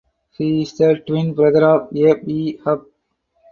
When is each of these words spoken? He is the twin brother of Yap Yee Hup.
He 0.31 0.63
is 0.63 0.75
the 0.79 0.95
twin 1.05 1.35
brother 1.35 1.63
of 1.63 1.91
Yap 1.93 2.21
Yee 2.25 2.57
Hup. 2.65 2.87